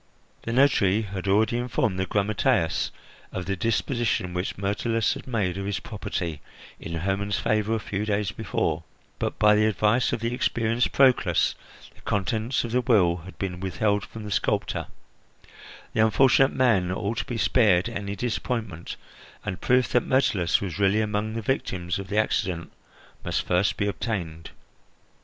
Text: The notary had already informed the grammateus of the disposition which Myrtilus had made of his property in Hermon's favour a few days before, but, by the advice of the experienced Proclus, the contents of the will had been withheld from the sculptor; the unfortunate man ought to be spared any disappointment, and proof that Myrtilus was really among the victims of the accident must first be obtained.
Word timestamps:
The 0.41 0.51
notary 0.51 1.03
had 1.03 1.27
already 1.27 1.57
informed 1.59 1.99
the 1.99 2.07
grammateus 2.07 2.89
of 3.31 3.45
the 3.45 3.55
disposition 3.55 4.33
which 4.33 4.57
Myrtilus 4.57 5.13
had 5.13 5.27
made 5.27 5.59
of 5.59 5.67
his 5.67 5.79
property 5.79 6.41
in 6.79 6.95
Hermon's 6.95 7.37
favour 7.37 7.75
a 7.75 7.79
few 7.79 8.03
days 8.03 8.31
before, 8.31 8.81
but, 9.19 9.37
by 9.37 9.53
the 9.53 9.67
advice 9.67 10.11
of 10.11 10.19
the 10.19 10.33
experienced 10.33 10.91
Proclus, 10.91 11.53
the 11.93 12.01
contents 12.01 12.63
of 12.63 12.71
the 12.71 12.81
will 12.81 13.17
had 13.17 13.37
been 13.37 13.59
withheld 13.59 14.03
from 14.03 14.23
the 14.23 14.31
sculptor; 14.31 14.87
the 15.93 15.99
unfortunate 16.03 16.53
man 16.55 16.91
ought 16.91 17.17
to 17.19 17.25
be 17.25 17.37
spared 17.37 17.87
any 17.87 18.15
disappointment, 18.15 18.95
and 19.45 19.61
proof 19.61 19.89
that 19.89 20.01
Myrtilus 20.01 20.59
was 20.61 20.79
really 20.79 21.01
among 21.01 21.33
the 21.35 21.43
victims 21.43 21.99
of 21.99 22.07
the 22.07 22.17
accident 22.17 22.71
must 23.23 23.45
first 23.45 23.77
be 23.77 23.85
obtained. 23.85 24.49